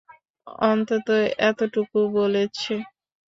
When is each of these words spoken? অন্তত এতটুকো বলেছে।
অন্তত 0.65 1.07
এতটুকো 1.41 1.99
বলেছে। 2.17 2.73